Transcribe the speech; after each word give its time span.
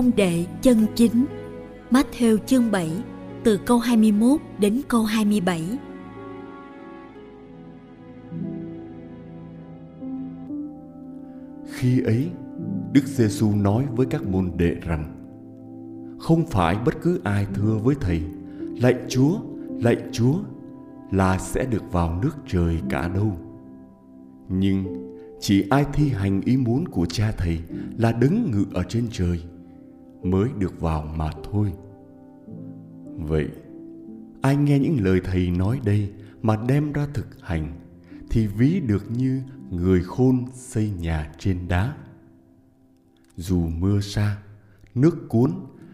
Môn 0.00 0.10
đệ 0.16 0.46
chân 0.62 0.86
chính 0.94 1.26
Matthew 1.90 2.38
chương 2.46 2.70
7 2.70 2.90
từ 3.44 3.60
câu 3.66 3.78
21 3.78 4.40
đến 4.58 4.80
câu 4.88 5.04
27 5.04 5.78
Khi 11.66 12.00
ấy, 12.00 12.30
Đức 12.92 13.06
Giêsu 13.06 13.54
nói 13.54 13.86
với 13.96 14.06
các 14.06 14.26
môn 14.26 14.50
đệ 14.56 14.74
rằng: 14.74 15.04
Không 16.18 16.46
phải 16.46 16.76
bất 16.84 17.02
cứ 17.02 17.20
ai 17.24 17.46
thưa 17.54 17.78
với 17.82 17.94
thầy: 18.00 18.22
Lạy 18.60 18.94
Chúa, 19.08 19.38
lạy 19.80 19.96
Chúa 20.12 20.34
là 21.10 21.38
sẽ 21.38 21.64
được 21.64 21.92
vào 21.92 22.20
nước 22.22 22.36
trời 22.48 22.80
cả 22.88 23.08
đâu. 23.08 23.38
Nhưng 24.48 24.84
chỉ 25.40 25.64
ai 25.70 25.84
thi 25.92 26.08
hành 26.08 26.40
ý 26.44 26.56
muốn 26.56 26.88
của 26.88 27.06
cha 27.06 27.32
thầy 27.36 27.58
là 27.98 28.12
đứng 28.12 28.50
ngự 28.50 28.64
ở 28.74 28.82
trên 28.82 29.08
trời 29.12 29.42
mới 30.22 30.50
được 30.58 30.80
vào 30.80 31.14
mà 31.16 31.30
thôi. 31.52 31.72
Vậy, 33.16 33.48
ai 34.42 34.56
nghe 34.56 34.78
những 34.78 35.04
lời 35.04 35.20
thầy 35.24 35.50
nói 35.50 35.80
đây 35.84 36.12
mà 36.42 36.56
đem 36.68 36.92
ra 36.92 37.06
thực 37.14 37.26
hành, 37.40 37.72
thì 38.30 38.46
ví 38.46 38.80
được 38.80 39.10
như 39.10 39.42
người 39.70 40.02
khôn 40.02 40.44
xây 40.54 40.90
nhà 40.90 41.32
trên 41.38 41.68
đá. 41.68 41.94
Dù 43.36 43.68
mưa 43.78 44.00
xa, 44.00 44.38
nước 44.94 45.28
cuốn 45.28 45.50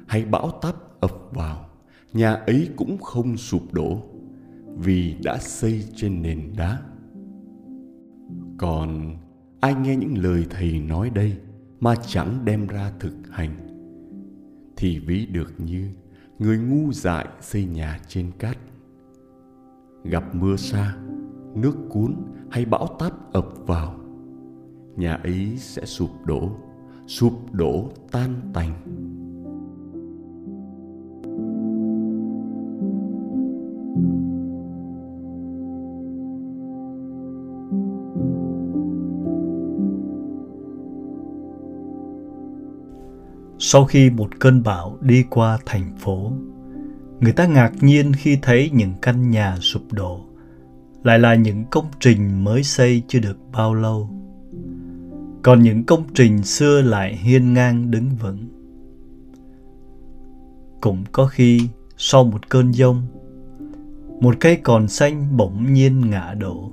hay 0.07 0.25
bão 0.25 0.51
táp 0.63 1.01
ập 1.01 1.13
vào, 1.31 1.69
nhà 2.13 2.33
ấy 2.33 2.69
cũng 2.77 2.99
không 2.99 3.37
sụp 3.37 3.73
đổ 3.73 4.03
vì 4.77 5.17
đã 5.25 5.39
xây 5.39 5.85
trên 5.97 6.23
nền 6.23 6.53
đá. 6.57 6.83
Còn 8.59 9.17
ai 9.61 9.75
nghe 9.75 9.97
những 9.97 10.19
lời 10.19 10.47
thầy 10.51 10.81
nói 10.81 11.11
đây 11.11 11.37
mà 11.81 11.95
chẳng 12.07 12.45
đem 12.45 12.67
ra 12.67 12.93
thực 13.01 13.15
hành 13.31 13.76
thì 14.77 14.99
ví 14.99 15.27
được 15.27 15.53
như 15.59 15.91
người 16.39 16.59
ngu 16.59 16.93
dại 16.93 17.27
xây 17.41 17.65
nhà 17.65 18.01
trên 18.09 18.31
cát. 18.39 18.59
Gặp 20.05 20.35
mưa 20.35 20.57
xa, 20.57 20.97
nước 21.55 21.75
cuốn 21.91 22.17
hay 22.51 22.65
bão 22.65 22.87
táp 22.99 23.33
ập 23.33 23.49
vào, 23.67 24.01
nhà 24.97 25.15
ấy 25.15 25.57
sẽ 25.57 25.85
sụp 25.85 26.11
đổ 26.25 26.57
sụp 27.07 27.33
đổ 27.53 27.91
tan 28.11 28.51
tành. 28.55 28.73
Sau 43.69 43.85
khi 43.85 44.11
một 44.11 44.29
cơn 44.39 44.63
bão 44.63 44.99
đi 45.01 45.25
qua 45.31 45.59
thành 45.67 45.97
phố, 45.99 46.33
người 47.21 47.33
ta 47.33 47.47
ngạc 47.47 47.73
nhiên 47.81 48.13
khi 48.13 48.39
thấy 48.43 48.71
những 48.73 48.93
căn 49.03 49.31
nhà 49.31 49.57
sụp 49.61 49.93
đổ, 49.93 50.21
lại 51.03 51.19
là 51.19 51.35
những 51.35 51.65
công 51.71 51.87
trình 52.01 52.45
mới 52.45 52.63
xây 52.63 53.03
chưa 53.09 53.19
được 53.19 53.39
bao 53.53 53.75
lâu. 53.75 54.11
Còn 55.43 55.63
những 55.63 55.85
công 55.85 56.05
trình 56.15 56.43
xưa 56.43 56.83
lại 56.83 57.17
hiên 57.17 57.55
ngang 57.55 57.91
đứng 57.91 58.11
vững. 58.21 58.49
Cũng 60.81 61.05
có 61.13 61.27
khi 61.27 61.61
sau 61.97 62.25
một 62.25 62.49
cơn 62.49 62.71
giông, 62.71 63.03
một 64.21 64.35
cây 64.41 64.57
còn 64.57 64.89
xanh 64.89 65.37
bỗng 65.37 65.73
nhiên 65.73 66.11
ngã 66.11 66.35
đổ. 66.35 66.73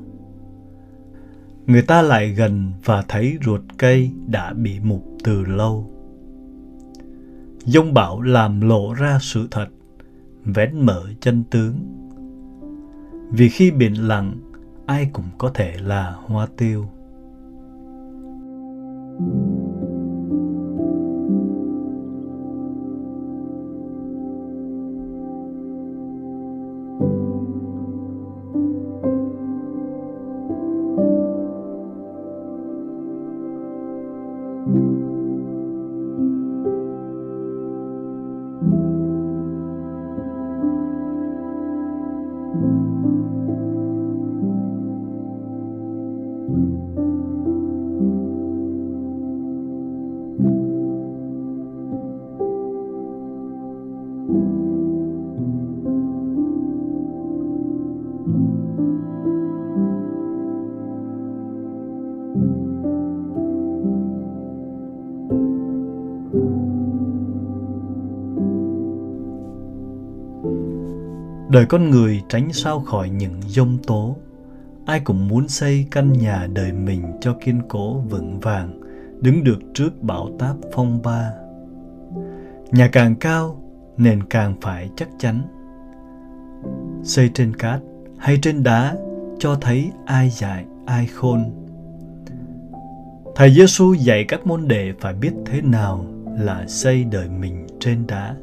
Người 1.68 1.82
ta 1.82 2.02
lại 2.02 2.30
gần 2.30 2.72
và 2.86 3.04
thấy 3.08 3.38
ruột 3.46 3.62
cây 3.78 4.12
đã 4.28 4.54
bị 4.54 4.80
mục 4.80 5.04
từ 5.24 5.46
lâu 5.46 5.93
Dông 7.66 7.94
bão 7.94 8.22
làm 8.22 8.62
lộ 8.62 8.94
ra 8.94 9.18
sự 9.22 9.48
thật, 9.52 9.68
vén 10.46 10.86
mở 10.86 11.04
chân 11.20 11.44
tướng. 11.52 11.76
Vì 13.32 13.50
khi 13.50 13.72
biển 13.72 14.08
lặng, 14.08 14.34
ai 14.86 15.10
cũng 15.14 15.26
có 15.38 15.52
thể 15.54 15.74
là 15.82 16.16
hoa 16.26 16.48
tiêu. 16.58 16.86
Đời 71.54 71.66
con 71.66 71.90
người 71.90 72.22
tránh 72.30 72.54
sao 72.54 72.80
khỏi 72.80 73.10
những 73.10 73.42
dông 73.48 73.78
tố. 73.88 74.16
Ai 74.86 75.00
cũng 75.00 75.28
muốn 75.28 75.48
xây 75.48 75.86
căn 75.92 76.14
nhà 76.14 76.48
đời 76.54 76.72
mình 76.72 77.12
cho 77.22 77.36
kiên 77.46 77.62
cố 77.70 78.00
vững 78.00 78.40
vàng, 78.40 78.82
đứng 79.22 79.44
được 79.44 79.60
trước 79.74 80.02
bão 80.02 80.30
táp 80.40 80.56
phong 80.74 81.02
ba. 81.02 81.32
Nhà 82.72 82.90
càng 82.92 83.16
cao, 83.16 83.64
nền 83.98 84.24
càng 84.24 84.56
phải 84.62 84.90
chắc 84.96 85.10
chắn. 85.20 85.42
Xây 87.04 87.30
trên 87.34 87.56
cát 87.56 87.80
hay 88.18 88.40
trên 88.42 88.64
đá 88.64 88.96
cho 89.40 89.56
thấy 89.56 89.92
ai 90.06 90.30
dạy, 90.30 90.66
ai 90.86 91.08
khôn. 91.08 91.40
Thầy 93.36 93.52
Giêsu 93.52 93.94
dạy 93.94 94.26
các 94.28 94.48
môn 94.48 94.68
đệ 94.68 94.94
phải 95.00 95.14
biết 95.14 95.32
thế 95.46 95.62
nào 95.62 96.06
là 96.40 96.68
xây 96.68 97.04
đời 97.04 97.30
mình 97.30 97.68
trên 97.80 98.08
đá 98.08 98.36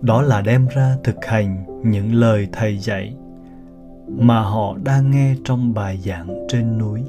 đó 0.00 0.22
là 0.22 0.40
đem 0.40 0.66
ra 0.66 0.96
thực 1.04 1.24
hành 1.24 1.64
những 1.84 2.14
lời 2.14 2.48
thầy 2.52 2.78
dạy 2.78 3.14
mà 4.08 4.40
họ 4.40 4.76
đang 4.84 5.10
nghe 5.10 5.34
trong 5.44 5.74
bài 5.74 5.98
giảng 6.04 6.46
trên 6.48 6.78
núi. 6.78 7.02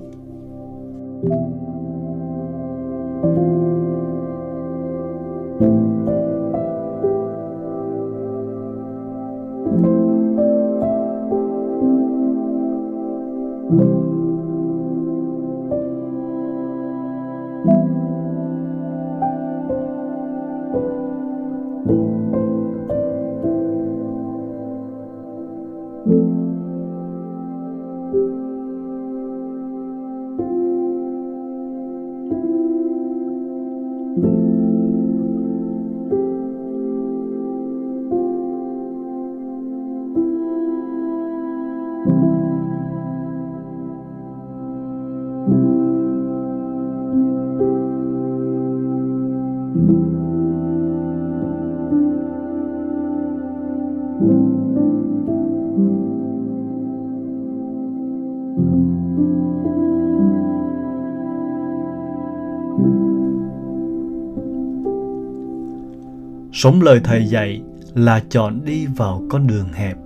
Sống 66.58 66.82
lời 66.82 67.00
thầy 67.04 67.26
dạy 67.26 67.62
là 67.96 68.24
chọn 68.30 68.66
đi 68.66 68.86
vào 68.86 69.24
con 69.30 69.48
đường 69.48 69.68
hẹp, 69.74 69.98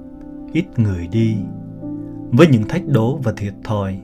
ít 0.54 0.80
người 0.80 1.08
đi, 1.08 1.36
với 2.32 2.48
những 2.48 2.64
thách 2.68 2.88
đố 2.88 3.20
và 3.24 3.34
thiệt 3.38 3.54
thòi, 3.64 4.00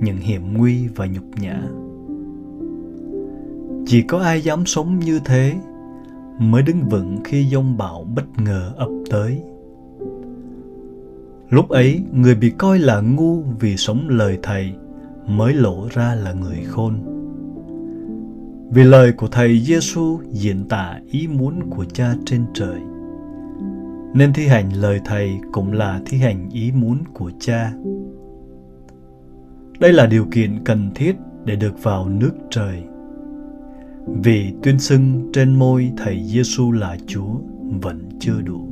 những 0.00 0.16
hiểm 0.16 0.54
nguy 0.58 0.88
và 0.88 1.06
nhục 1.06 1.24
nhã. 1.40 1.62
Chỉ 3.86 4.02
có 4.02 4.18
ai 4.18 4.40
dám 4.40 4.66
sống 4.66 4.98
như 4.98 5.20
thế 5.24 5.54
mới 6.38 6.62
đứng 6.62 6.88
vững 6.88 7.18
khi 7.24 7.48
dông 7.52 7.76
bão 7.76 8.06
bất 8.14 8.38
ngờ 8.44 8.72
ập 8.76 8.90
tới. 9.10 9.42
Lúc 11.50 11.68
ấy, 11.68 12.02
người 12.12 12.34
bị 12.34 12.50
coi 12.50 12.78
là 12.78 13.00
ngu 13.00 13.42
vì 13.60 13.76
sống 13.76 14.08
lời 14.08 14.38
thầy 14.42 14.72
mới 15.26 15.54
lộ 15.54 15.88
ra 15.90 16.14
là 16.14 16.32
người 16.32 16.64
khôn. 16.64 17.17
Vì 18.70 18.84
lời 18.84 19.12
của 19.12 19.28
Thầy 19.28 19.60
Giêsu 19.60 20.20
diễn 20.32 20.68
tả 20.68 21.00
ý 21.10 21.28
muốn 21.28 21.70
của 21.70 21.84
Cha 21.84 22.14
trên 22.26 22.44
trời. 22.54 22.80
Nên 24.14 24.32
thi 24.32 24.46
hành 24.46 24.72
lời 24.72 25.00
Thầy 25.04 25.38
cũng 25.52 25.72
là 25.72 26.00
thi 26.06 26.18
hành 26.18 26.48
ý 26.52 26.72
muốn 26.72 26.98
của 27.12 27.30
Cha. 27.40 27.72
Đây 29.80 29.92
là 29.92 30.06
điều 30.06 30.26
kiện 30.30 30.64
cần 30.64 30.90
thiết 30.94 31.16
để 31.44 31.56
được 31.56 31.82
vào 31.82 32.08
nước 32.08 32.32
trời. 32.50 32.82
Vì 34.06 34.52
tuyên 34.62 34.78
xưng 34.78 35.30
trên 35.32 35.54
môi 35.54 35.92
Thầy 35.96 36.24
Giêsu 36.24 36.72
là 36.72 36.96
Chúa 37.06 37.34
vẫn 37.82 38.08
chưa 38.20 38.40
đủ. 38.40 38.67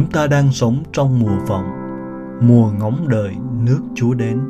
Chúng 0.00 0.10
ta 0.10 0.26
đang 0.26 0.52
sống 0.52 0.82
trong 0.92 1.20
mùa 1.20 1.38
vọng, 1.46 1.64
mùa 2.42 2.70
ngóng 2.78 3.08
đợi 3.08 3.36
nước 3.64 3.80
Chúa 3.94 4.14
đến. 4.14 4.40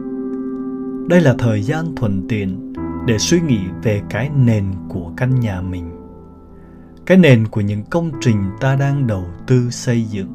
Đây 1.08 1.20
là 1.20 1.34
thời 1.38 1.62
gian 1.62 1.94
thuận 1.96 2.28
tiện 2.28 2.72
để 3.06 3.18
suy 3.18 3.40
nghĩ 3.40 3.58
về 3.82 4.02
cái 4.10 4.30
nền 4.44 4.64
của 4.88 5.10
căn 5.16 5.40
nhà 5.40 5.60
mình. 5.60 5.90
Cái 7.06 7.18
nền 7.18 7.46
của 7.46 7.60
những 7.60 7.82
công 7.90 8.10
trình 8.20 8.36
ta 8.60 8.76
đang 8.76 9.06
đầu 9.06 9.24
tư 9.46 9.70
xây 9.70 10.04
dựng. 10.04 10.28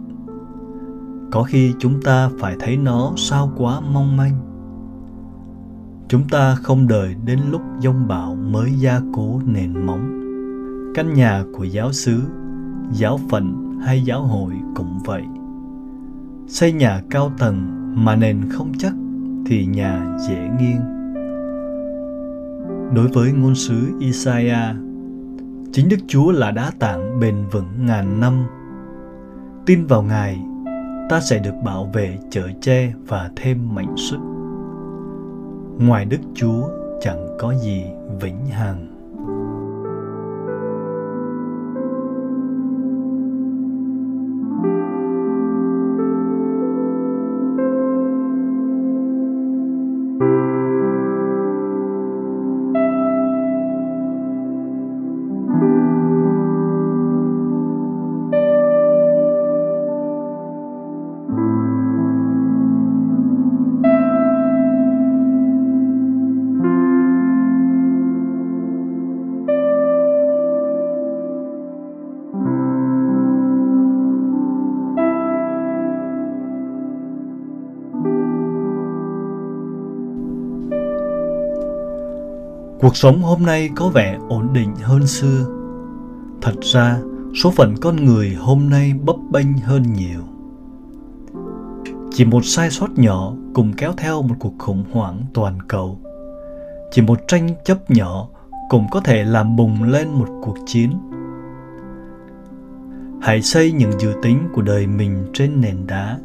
Có 1.31 1.43
khi 1.43 1.73
chúng 1.79 2.01
ta 2.01 2.29
phải 2.39 2.55
thấy 2.59 2.77
nó 2.77 3.13
sao 3.17 3.51
quá 3.57 3.79
mong 3.93 4.17
manh. 4.17 4.37
Chúng 6.07 6.27
ta 6.27 6.55
không 6.55 6.87
đợi 6.87 7.15
đến 7.25 7.39
lúc 7.51 7.61
giông 7.79 8.07
bão 8.07 8.35
mới 8.35 8.71
gia 8.71 9.01
cố 9.13 9.41
nền 9.45 9.85
móng. 9.85 10.21
Căn 10.95 11.13
nhà 11.13 11.43
của 11.53 11.63
giáo 11.63 11.91
xứ, 11.91 12.21
giáo 12.91 13.19
phận 13.29 13.64
hay 13.85 14.01
giáo 14.01 14.21
hội 14.21 14.53
cũng 14.75 14.99
vậy. 15.05 15.23
Xây 16.47 16.71
nhà 16.71 17.01
cao 17.09 17.31
tầng 17.37 17.65
mà 18.05 18.15
nền 18.15 18.49
không 18.49 18.71
chắc 18.77 18.93
thì 19.45 19.65
nhà 19.65 20.17
dễ 20.27 20.49
nghiêng. 20.59 20.81
Đối 22.95 23.07
với 23.07 23.31
ngôn 23.31 23.55
sứ 23.55 23.99
Isaiah, 23.99 24.75
chính 25.71 25.89
Đức 25.89 25.97
Chúa 26.07 26.31
là 26.31 26.51
đá 26.51 26.71
tảng 26.79 27.19
bền 27.19 27.35
vững 27.51 27.85
ngàn 27.85 28.19
năm. 28.19 28.45
Tin 29.65 29.85
vào 29.85 30.03
Ngài, 30.03 30.39
ta 31.09 31.19
sẽ 31.19 31.39
được 31.39 31.55
bảo 31.63 31.89
vệ 31.93 32.17
chở 32.29 32.49
che 32.61 32.93
và 33.07 33.29
thêm 33.35 33.75
mạnh 33.75 33.95
sức. 33.97 34.19
Ngoài 35.79 36.05
Đức 36.05 36.19
Chúa 36.33 36.69
chẳng 37.01 37.27
có 37.39 37.53
gì 37.53 37.83
vĩnh 38.21 38.45
hằng. 38.45 38.94
Cuộc 82.85 82.97
sống 82.97 83.21
hôm 83.21 83.43
nay 83.43 83.69
có 83.75 83.89
vẻ 83.89 84.17
ổn 84.29 84.53
định 84.53 84.75
hơn 84.81 85.07
xưa. 85.07 85.45
Thật 86.41 86.53
ra, 86.61 86.97
số 87.43 87.51
phận 87.51 87.75
con 87.81 88.05
người 88.05 88.33
hôm 88.39 88.69
nay 88.69 88.93
bấp 89.05 89.15
bênh 89.31 89.57
hơn 89.57 89.83
nhiều. 89.93 90.21
Chỉ 92.11 92.25
một 92.25 92.45
sai 92.45 92.71
sót 92.71 92.89
nhỏ 92.95 93.33
cùng 93.53 93.73
kéo 93.73 93.93
theo 93.97 94.21
một 94.21 94.35
cuộc 94.39 94.53
khủng 94.57 94.83
hoảng 94.91 95.21
toàn 95.33 95.57
cầu. 95.67 95.99
Chỉ 96.91 97.01
một 97.01 97.19
tranh 97.27 97.49
chấp 97.65 97.91
nhỏ 97.91 98.27
cũng 98.69 98.85
có 98.91 98.99
thể 98.99 99.23
làm 99.23 99.55
bùng 99.55 99.83
lên 99.83 100.07
một 100.11 100.27
cuộc 100.41 100.57
chiến. 100.65 100.91
Hãy 103.21 103.41
xây 103.41 103.71
những 103.71 103.99
dự 103.99 104.13
tính 104.21 104.39
của 104.53 104.61
đời 104.61 104.87
mình 104.87 105.25
trên 105.33 105.61
nền 105.61 105.87
đá. 105.87 106.17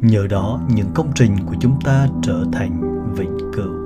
Nhờ 0.00 0.26
đó 0.26 0.60
những 0.68 0.88
công 0.94 1.08
trình 1.14 1.36
của 1.46 1.54
chúng 1.60 1.80
ta 1.84 2.08
trở 2.22 2.44
thành 2.52 3.04
vĩnh 3.14 3.38
cửu. 3.52 3.77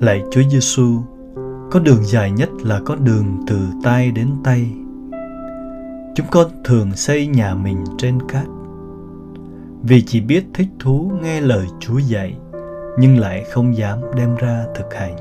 Lạy 0.00 0.22
Chúa 0.30 0.42
Giêsu, 0.50 1.02
có 1.70 1.80
đường 1.80 2.04
dài 2.04 2.30
nhất 2.30 2.48
là 2.62 2.80
có 2.84 2.96
đường 2.96 3.26
từ 3.46 3.58
tay 3.82 4.10
đến 4.10 4.28
tay. 4.44 4.70
Chúng 6.14 6.26
con 6.30 6.46
thường 6.64 6.92
xây 6.92 7.26
nhà 7.26 7.54
mình 7.54 7.84
trên 7.98 8.18
cát 8.28 8.46
vì 9.82 10.02
chỉ 10.02 10.20
biết 10.20 10.44
thích 10.54 10.68
thú 10.78 11.12
nghe 11.22 11.40
lời 11.40 11.66
Chúa 11.80 11.98
dạy 11.98 12.36
nhưng 12.98 13.18
lại 13.18 13.44
không 13.50 13.76
dám 13.76 13.98
đem 14.16 14.36
ra 14.36 14.64
thực 14.74 14.94
hành. 14.94 15.16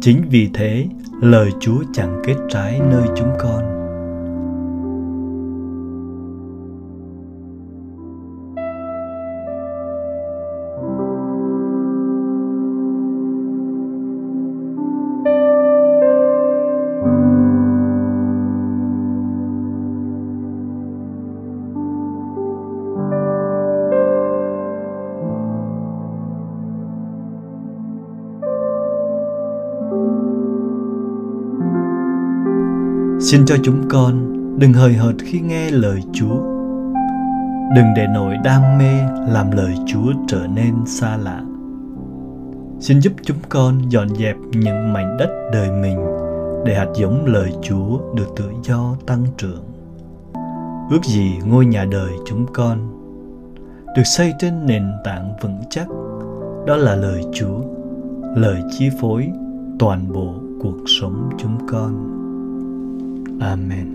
Chính 0.00 0.22
vì 0.30 0.50
thế, 0.54 0.86
lời 1.20 1.50
Chúa 1.60 1.78
chẳng 1.92 2.22
kết 2.24 2.36
trái 2.48 2.80
nơi 2.90 3.08
chúng 3.16 3.30
con. 3.38 3.83
Xin 33.24 33.46
cho 33.46 33.56
chúng 33.62 33.88
con 33.88 34.14
đừng 34.58 34.72
hời 34.72 34.92
hợt 34.92 35.14
khi 35.24 35.40
nghe 35.40 35.70
lời 35.70 36.02
Chúa. 36.12 36.36
Đừng 37.76 37.86
để 37.96 38.06
nỗi 38.14 38.36
đam 38.44 38.78
mê 38.78 38.92
làm 39.28 39.50
lời 39.50 39.74
Chúa 39.86 40.12
trở 40.28 40.46
nên 40.54 40.74
xa 40.86 41.16
lạ. 41.16 41.42
Xin 42.80 43.00
giúp 43.00 43.12
chúng 43.22 43.36
con 43.48 43.78
dọn 43.88 44.08
dẹp 44.08 44.36
những 44.52 44.92
mảnh 44.92 45.16
đất 45.18 45.28
đời 45.52 45.70
mình 45.70 45.98
để 46.64 46.74
hạt 46.74 46.86
giống 46.94 47.26
lời 47.26 47.52
Chúa 47.62 48.14
được 48.14 48.26
tự 48.36 48.50
do 48.62 48.96
tăng 49.06 49.26
trưởng. 49.38 49.64
Ước 50.90 51.04
gì 51.04 51.32
ngôi 51.46 51.66
nhà 51.66 51.84
đời 51.84 52.10
chúng 52.26 52.46
con 52.52 52.78
được 53.96 54.04
xây 54.04 54.32
trên 54.38 54.66
nền 54.66 54.82
tảng 55.04 55.32
vững 55.42 55.58
chắc, 55.70 55.88
đó 56.66 56.76
là 56.76 56.94
lời 56.94 57.22
Chúa, 57.32 57.60
lời 58.36 58.62
chi 58.78 58.88
phối 59.00 59.28
toàn 59.78 60.12
bộ 60.12 60.34
cuộc 60.62 60.78
sống 60.86 61.30
chúng 61.38 61.66
con. 61.66 62.23
Amen. 63.44 63.93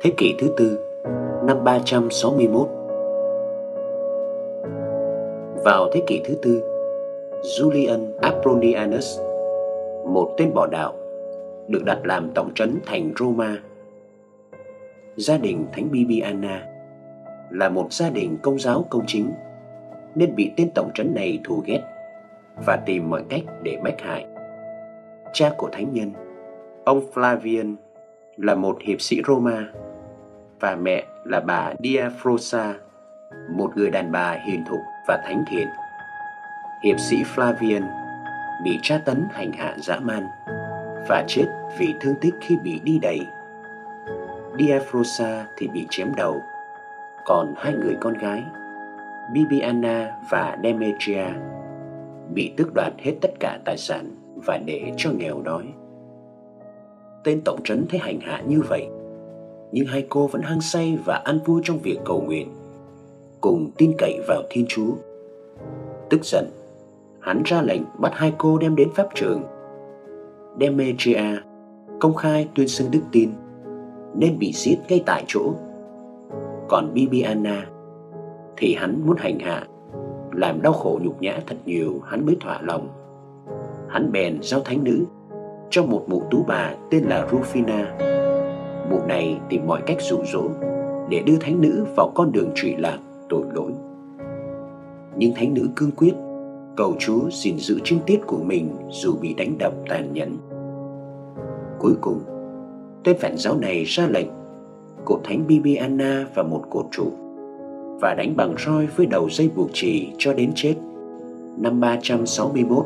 Thế 0.00 0.12
kỷ 0.16 0.34
thứ 0.38 0.54
tư 0.56 0.78
năm 1.46 1.64
361 1.64 2.68
Vào 5.64 5.88
thế 5.92 6.02
kỷ 6.06 6.20
thứ 6.24 6.34
tư, 6.42 6.62
Julian 7.42 8.18
Apronianus, 8.20 9.20
một 10.06 10.34
tên 10.36 10.54
bỏ 10.54 10.66
đạo, 10.66 10.94
được 11.68 11.84
đặt 11.84 11.98
làm 12.04 12.30
tổng 12.34 12.54
trấn 12.54 12.78
thành 12.86 13.12
Roma. 13.18 13.58
Gia 15.16 15.36
đình 15.36 15.66
Thánh 15.72 15.90
Bibiana 15.90 16.66
là 17.50 17.68
một 17.68 17.92
gia 17.92 18.10
đình 18.10 18.36
công 18.42 18.58
giáo 18.58 18.84
công 18.90 19.04
chính 19.06 19.32
nên 20.14 20.34
bị 20.36 20.50
tên 20.56 20.70
tổng 20.74 20.90
trấn 20.94 21.14
này 21.14 21.40
thù 21.44 21.62
ghét 21.66 21.80
và 22.66 22.76
tìm 22.86 23.10
mọi 23.10 23.22
cách 23.28 23.42
để 23.62 23.78
mách 23.82 24.00
hại. 24.00 24.26
Cha 25.32 25.50
của 25.56 25.68
thánh 25.72 25.92
nhân, 25.92 26.10
ông 26.84 27.00
Flavian 27.14 27.74
là 28.36 28.54
một 28.54 28.78
hiệp 28.80 29.00
sĩ 29.00 29.22
Roma 29.26 29.64
và 30.60 30.76
mẹ 30.76 31.04
là 31.24 31.40
bà 31.40 31.72
Diafrosa, 31.78 32.72
một 33.50 33.76
người 33.76 33.90
đàn 33.90 34.12
bà 34.12 34.32
hiền 34.32 34.64
thục 34.68 34.80
và 35.08 35.22
thánh 35.24 35.44
thiện. 35.50 35.68
Hiệp 36.84 37.00
sĩ 37.00 37.16
Flavian 37.34 37.82
bị 38.64 38.78
tra 38.82 38.98
tấn 39.04 39.24
hành 39.32 39.52
hạ 39.52 39.76
dã 39.78 39.98
man 40.02 40.26
và 41.08 41.24
chết 41.28 41.46
vì 41.78 41.94
thương 42.00 42.14
tích 42.20 42.34
khi 42.40 42.56
bị 42.64 42.80
đi 42.84 42.98
đẩy. 43.02 43.20
Diafrosa 44.58 45.44
thì 45.56 45.68
bị 45.68 45.86
chém 45.90 46.14
đầu, 46.16 46.42
còn 47.24 47.54
hai 47.56 47.72
người 47.72 47.96
con 48.00 48.14
gái, 48.14 48.42
Bibiana 49.32 50.12
và 50.30 50.58
Demetria, 50.62 51.26
bị 52.34 52.54
tước 52.56 52.74
đoạt 52.74 52.92
hết 52.98 53.12
tất 53.20 53.30
cả 53.40 53.58
tài 53.64 53.76
sản 53.76 54.10
và 54.34 54.58
để 54.66 54.92
cho 54.96 55.10
nghèo 55.10 55.42
đói. 55.42 55.64
Tên 57.24 57.40
tổng 57.44 57.60
trấn 57.64 57.86
thấy 57.88 58.00
hành 58.00 58.20
hạ 58.20 58.42
như 58.48 58.60
vậy, 58.68 58.86
nhưng 59.72 59.86
hai 59.86 60.06
cô 60.08 60.26
vẫn 60.26 60.42
hăng 60.42 60.60
say 60.60 60.98
và 61.04 61.22
ăn 61.24 61.38
vui 61.44 61.60
trong 61.64 61.78
việc 61.78 61.98
cầu 62.04 62.20
nguyện, 62.20 62.48
cùng 63.40 63.70
tin 63.78 63.92
cậy 63.98 64.20
vào 64.28 64.42
Thiên 64.50 64.64
Chúa. 64.68 64.92
Tức 66.10 66.24
giận, 66.24 66.44
hắn 67.20 67.42
ra 67.44 67.62
lệnh 67.62 67.82
bắt 67.98 68.12
hai 68.14 68.32
cô 68.38 68.58
đem 68.58 68.76
đến 68.76 68.88
pháp 68.94 69.08
trường. 69.14 69.42
Demetria 70.60 71.36
công 72.00 72.14
khai 72.14 72.48
tuyên 72.54 72.68
xưng 72.68 72.90
đức 72.90 73.00
tin 73.12 73.30
nên 74.14 74.38
bị 74.38 74.52
giết 74.54 74.76
ngay 74.88 75.02
tại 75.06 75.24
chỗ. 75.26 75.52
Còn 76.68 76.94
Bibiana 76.94 77.66
thì 78.56 78.74
hắn 78.74 79.02
muốn 79.06 79.16
hành 79.16 79.38
hạ, 79.38 79.66
làm 80.32 80.62
đau 80.62 80.72
khổ 80.72 81.00
nhục 81.02 81.22
nhã 81.22 81.40
thật 81.46 81.56
nhiều 81.64 82.00
hắn 82.04 82.26
mới 82.26 82.36
thỏa 82.40 82.62
lòng. 82.62 82.88
Hắn 83.88 84.12
bèn 84.12 84.38
giao 84.42 84.60
thánh 84.60 84.84
nữ 84.84 85.04
cho 85.74 85.84
một 85.84 86.04
mụ 86.06 86.22
tú 86.30 86.44
bà 86.46 86.74
tên 86.90 87.04
là 87.04 87.28
Rufina. 87.30 87.84
Mụ 88.90 89.00
này 89.08 89.40
tìm 89.48 89.66
mọi 89.66 89.82
cách 89.86 89.96
dụ 90.00 90.16
dỗ 90.32 90.48
để 91.08 91.22
đưa 91.26 91.36
thánh 91.40 91.60
nữ 91.60 91.86
vào 91.96 92.12
con 92.14 92.32
đường 92.32 92.50
trụy 92.54 92.74
lạc 92.78 92.98
tội 93.28 93.42
lỗi. 93.54 93.72
Nhưng 95.16 95.34
thánh 95.34 95.54
nữ 95.54 95.68
cương 95.76 95.90
quyết 95.90 96.14
cầu 96.76 96.94
Chúa 96.98 97.30
gìn 97.30 97.58
giữ 97.58 97.78
trinh 97.84 97.98
tiết 98.06 98.20
của 98.26 98.38
mình 98.44 98.68
dù 98.90 99.14
bị 99.20 99.34
đánh 99.34 99.58
đập 99.58 99.72
tàn 99.88 100.12
nhẫn. 100.12 100.36
Cuối 101.78 101.94
cùng, 102.00 102.20
tên 103.04 103.16
phản 103.18 103.36
giáo 103.36 103.56
này 103.56 103.84
ra 103.84 104.06
lệnh 104.06 104.28
cột 105.04 105.20
thánh 105.24 105.46
Bibiana 105.46 106.26
và 106.34 106.42
một 106.42 106.62
cột 106.70 106.86
trụ 106.90 107.06
và 108.00 108.14
đánh 108.14 108.36
bằng 108.36 108.54
roi 108.66 108.86
với 108.96 109.06
đầu 109.06 109.30
dây 109.30 109.50
buộc 109.56 109.70
chỉ 109.72 110.08
cho 110.18 110.32
đến 110.32 110.52
chết 110.54 110.74
năm 111.56 111.80
361. 111.80 112.84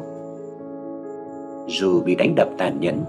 Dù 1.68 2.00
bị 2.00 2.14
đánh 2.14 2.34
đập 2.34 2.48
tàn 2.58 2.80
nhẫn, 2.80 3.04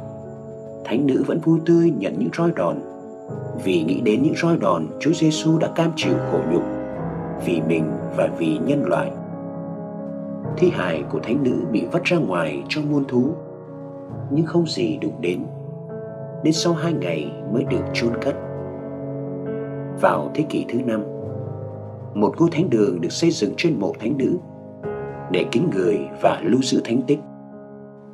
thánh 0.86 1.08
nữ 1.08 1.24
vẫn 1.28 1.40
vui 1.40 1.60
tươi 1.66 1.94
nhận 1.98 2.16
những 2.20 2.30
roi 2.38 2.52
đòn 2.56 2.78
vì 3.64 3.84
nghĩ 3.84 4.02
đến 4.02 4.24
những 4.24 4.36
roi 4.36 4.58
đòn 4.58 4.88
Chúa 5.00 5.12
Giêsu 5.14 5.58
đã 5.58 5.68
cam 5.76 5.92
chịu 5.96 6.14
khổ 6.32 6.40
nhục 6.52 6.64
vì 7.46 7.62
mình 7.68 7.84
và 8.18 8.30
vì 8.38 8.58
nhân 8.66 8.84
loại. 8.86 9.12
Thi 10.58 10.70
hài 10.70 11.04
của 11.04 11.20
thánh 11.20 11.44
nữ 11.44 11.66
bị 11.72 11.86
vắt 11.92 12.04
ra 12.04 12.18
ngoài 12.18 12.64
trong 12.70 12.92
muôn 12.92 13.04
thú, 13.08 13.32
nhưng 14.32 14.46
không 14.46 14.68
gì 14.68 14.98
đụng 15.02 15.22
đến, 15.22 15.40
nên 16.44 16.54
sau 16.54 16.74
hai 16.74 16.94
ngày 16.94 17.32
mới 17.54 17.64
được 17.64 17.84
chôn 17.94 18.12
cất. 18.22 18.36
Vào 20.02 20.32
thế 20.34 20.44
kỷ 20.50 20.66
thứ 20.70 20.80
năm, 20.86 21.04
một 22.14 22.34
ngôi 22.40 22.50
thánh 22.52 22.70
đường 22.70 23.02
được 23.02 23.12
xây 23.12 23.32
dựng 23.32 23.54
trên 23.58 23.80
mộ 23.80 23.94
thánh 24.00 24.18
nữ 24.18 24.38
để 25.32 25.46
kính 25.52 25.70
người 25.76 26.00
và 26.22 26.42
lưu 26.44 26.62
giữ 26.62 26.82
thánh 26.84 27.02
tích. 27.08 27.20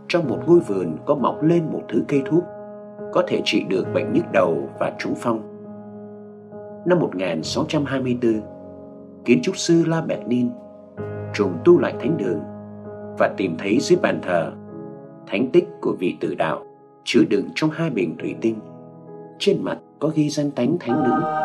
Trong 0.08 0.28
một 0.28 0.40
ngôi 0.48 0.60
vườn 0.60 0.98
có 1.06 1.16
mọc 1.16 1.44
lên 1.44 1.64
một 1.72 1.82
thứ 1.90 2.04
cây 2.08 2.22
thuốc 2.26 2.44
có 3.14 3.24
thể 3.28 3.42
trị 3.46 3.64
được 3.70 3.94
bệnh 3.94 4.14
nhức 4.14 4.26
đầu 4.34 4.70
và 4.80 4.92
trúng 5.00 5.14
phong. 5.18 5.42
Năm 6.86 7.00
1624, 7.00 8.42
kiến 9.26 9.40
trúc 9.44 9.58
sư 9.58 9.84
La 9.88 10.02
Bernin 10.02 10.50
trùng 11.34 11.58
tu 11.66 11.80
lại 11.80 11.94
thánh 12.00 12.18
đường 12.18 12.40
và 13.20 13.34
tìm 13.38 13.56
thấy 13.58 13.78
dưới 13.82 14.00
bàn 14.02 14.20
thờ 14.24 14.52
thánh 15.28 15.50
tích 15.54 15.68
của 15.82 15.96
vị 16.00 16.18
tử 16.20 16.36
đạo 16.36 16.64
chứa 17.04 17.22
đựng 17.30 17.50
trong 17.56 17.70
hai 17.70 17.90
bình 17.90 18.16
thủy 18.20 18.36
tinh. 18.42 18.56
Trên 19.40 19.64
mặt 19.64 19.78
có 20.00 20.12
ghi 20.16 20.30
danh 20.30 20.52
tánh 20.52 20.78
thánh 20.80 21.04
nữ 21.04 21.45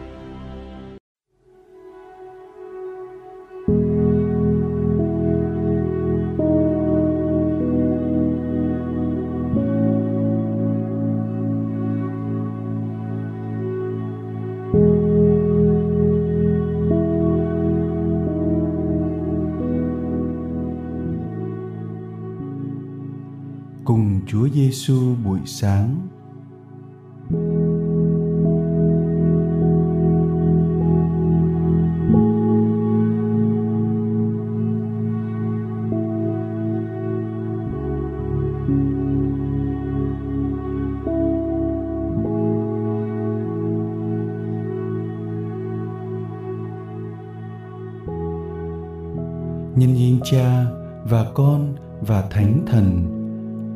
Cha 50.31 50.65
và 51.03 51.25
Con 51.33 51.75
và 52.01 52.21
Thánh 52.21 52.65
Thần. 52.67 53.05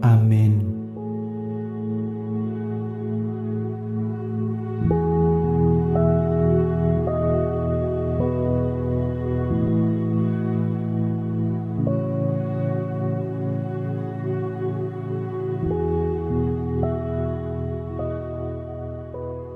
Amen. 0.02 0.52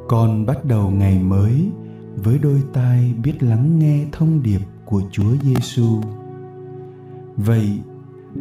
Con 0.08 0.46
bắt 0.46 0.66
đầu 0.66 0.90
ngày 0.90 1.20
mới 1.20 1.70
với 2.16 2.40
đôi 2.40 2.64
tai 2.74 3.14
biết 3.24 3.44
lắng 3.44 3.80
nghe 3.80 4.06
thông 4.12 4.44
điệp 4.44 4.62
của 4.86 5.02
Chúa 5.12 5.36
Giêsu. 5.44 6.02
Vậy, 7.46 7.80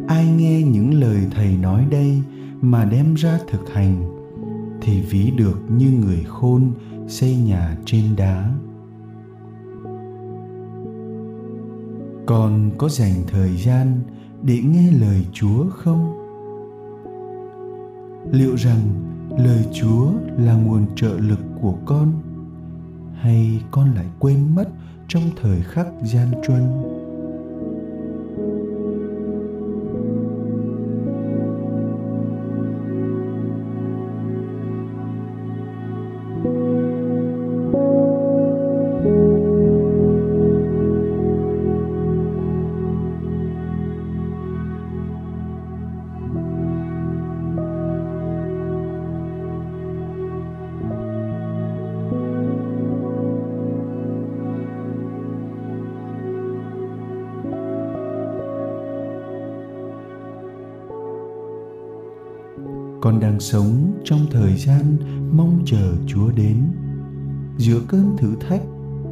ai 0.07 0.27
nghe 0.27 0.63
những 0.63 0.93
lời 0.93 1.27
thầy 1.31 1.57
nói 1.57 1.85
đây 1.91 2.21
mà 2.61 2.85
đem 2.85 3.13
ra 3.13 3.39
thực 3.47 3.69
hành, 3.69 4.03
thì 4.81 5.01
ví 5.01 5.31
được 5.37 5.61
như 5.69 5.91
người 5.91 6.23
khôn 6.27 6.71
xây 7.07 7.35
nhà 7.35 7.77
trên 7.85 8.15
đá. 8.17 8.51
Con 12.25 12.71
có 12.77 12.89
dành 12.89 13.13
thời 13.27 13.57
gian 13.57 14.01
để 14.41 14.59
nghe 14.63 14.91
lời 14.91 15.25
chúa 15.33 15.69
không? 15.69 16.15
Liệu 18.31 18.55
rằng 18.55 18.79
lời 19.37 19.65
chúa 19.73 20.11
là 20.37 20.55
nguồn 20.55 20.85
trợ 20.95 21.17
lực 21.17 21.39
của 21.61 21.75
con, 21.85 22.11
hay 23.13 23.63
con 23.71 23.95
lại 23.95 24.05
quên 24.19 24.55
mất 24.55 24.69
trong 25.07 25.23
thời 25.41 25.61
khắc 25.61 25.87
gian 26.03 26.27
truân? 26.47 26.61
Con 63.09 63.19
đang 63.19 63.39
sống 63.39 63.99
trong 64.03 64.19
thời 64.31 64.55
gian 64.55 64.83
mong 65.31 65.61
chờ 65.65 65.93
chúa 66.07 66.31
đến. 66.31 66.55
Giữa 67.57 67.79
cơn 67.87 68.17
thử 68.17 68.35
thách, 68.39 68.61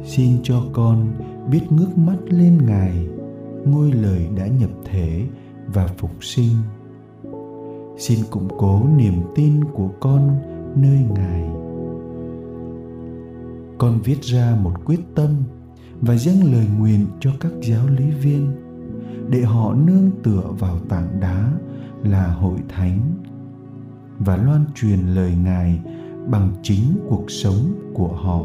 xin 0.04 0.42
cho 0.42 0.62
con 0.72 1.12
biết 1.50 1.60
ngước 1.70 1.98
mắt 1.98 2.16
lên 2.28 2.58
ngài, 2.66 3.06
ngôi 3.64 3.92
lời 3.92 4.28
đã 4.36 4.46
nhập 4.46 4.70
thể 4.84 5.26
và 5.66 5.86
phục 5.86 6.10
sinh. 6.20 6.56
Xin 7.98 8.18
củng 8.30 8.48
cố 8.58 8.82
niềm 8.96 9.14
tin 9.34 9.64
của 9.64 9.88
con 10.00 10.36
nơi 10.76 10.98
ngài. 11.14 11.42
Con 13.78 14.00
viết 14.04 14.22
ra 14.22 14.56
một 14.62 14.72
quyết 14.84 15.00
tâm 15.14 15.30
và 16.00 16.16
dâng 16.16 16.52
lời 16.52 16.66
nguyện 16.78 17.06
cho 17.20 17.30
các 17.40 17.52
giáo 17.62 17.88
lý 17.88 18.10
viên 18.10 18.52
để 19.30 19.42
họ 19.42 19.74
nương 19.74 20.10
tựa 20.22 20.44
vào 20.58 20.78
tảng 20.88 21.20
đá 21.20 21.52
là 22.02 22.26
hội 22.26 22.58
thánh 22.68 23.00
và 24.18 24.36
loan 24.36 24.64
truyền 24.74 24.98
lời 24.98 25.32
ngài 25.44 25.80
bằng 26.26 26.52
chính 26.62 27.06
cuộc 27.08 27.30
sống 27.30 27.92
của 27.94 28.14
họ. 28.14 28.44